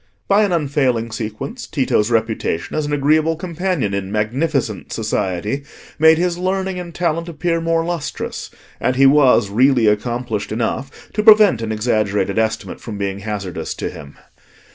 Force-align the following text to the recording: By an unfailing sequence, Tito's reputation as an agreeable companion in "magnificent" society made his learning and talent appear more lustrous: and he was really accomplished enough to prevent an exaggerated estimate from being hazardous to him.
By 0.27 0.41
an 0.43 0.51
unfailing 0.51 1.11
sequence, 1.11 1.67
Tito's 1.67 2.09
reputation 2.09 2.75
as 2.75 2.87
an 2.87 2.91
agreeable 2.93 3.35
companion 3.35 3.93
in 3.93 4.11
"magnificent" 4.11 4.91
society 4.91 5.61
made 5.99 6.17
his 6.17 6.39
learning 6.39 6.79
and 6.79 6.91
talent 6.91 7.29
appear 7.29 7.61
more 7.61 7.85
lustrous: 7.85 8.49
and 8.79 8.95
he 8.95 9.05
was 9.05 9.51
really 9.51 9.85
accomplished 9.85 10.51
enough 10.51 11.11
to 11.13 11.21
prevent 11.21 11.61
an 11.61 11.71
exaggerated 11.71 12.39
estimate 12.39 12.81
from 12.81 12.97
being 12.97 13.19
hazardous 13.19 13.75
to 13.75 13.91
him. 13.91 14.17